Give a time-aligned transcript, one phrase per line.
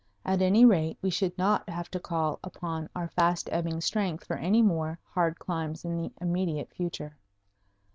[0.25, 4.35] At any rate, we should not have to call upon our fast ebbing strength for
[4.35, 7.15] any more hard climbs in the immediate future.